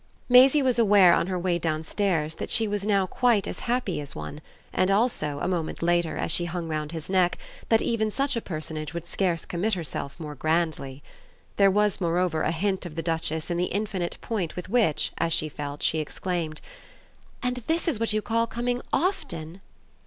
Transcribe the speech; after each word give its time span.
Maisie 0.27 0.63
was 0.63 0.79
aware 0.79 1.13
on 1.13 1.27
her 1.27 1.37
way 1.37 1.59
downstairs 1.59 2.33
that 2.33 2.49
she 2.49 2.67
was 2.67 2.83
now 2.83 3.05
quite 3.05 3.45
as 3.45 3.59
happy 3.69 4.01
as 4.01 4.15
one, 4.15 4.41
and 4.73 4.89
also, 4.89 5.37
a 5.41 5.47
moment 5.47 5.83
later, 5.83 6.17
as 6.17 6.31
she 6.31 6.45
hung 6.45 6.67
round 6.67 6.91
his 6.91 7.07
neck, 7.07 7.37
that 7.69 7.83
even 7.83 8.09
such 8.09 8.35
a 8.35 8.41
personage 8.41 8.95
would 8.95 9.05
scarce 9.05 9.45
commit 9.45 9.75
herself 9.75 10.19
more 10.19 10.33
grandly. 10.33 11.03
There 11.57 11.69
was 11.69 12.01
moreover 12.01 12.41
a 12.41 12.49
hint 12.49 12.83
of 12.87 12.95
the 12.95 13.03
duchess 13.03 13.51
in 13.51 13.57
the 13.57 13.65
infinite 13.65 14.17
point 14.21 14.55
with 14.55 14.69
which, 14.69 15.11
as 15.19 15.33
she 15.33 15.47
felt, 15.49 15.83
she 15.83 15.99
exclaimed: 15.99 16.61
"And 17.43 17.57
this 17.67 17.87
is 17.87 17.99
what 17.99 18.11
you 18.11 18.23
call 18.23 18.47
coming 18.47 18.81
OFTEN?" 18.91 19.61